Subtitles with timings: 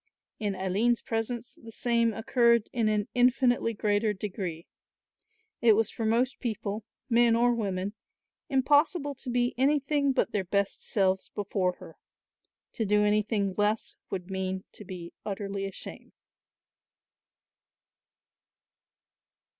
[0.39, 4.65] In Aline's presence the same occurred in an infinitely greater degree.
[5.61, 7.93] It was for most people, men or women,
[8.49, 11.99] impossible to be anything but their best selves before her;
[12.71, 16.13] to do anything less would mean to be utterly ashamed.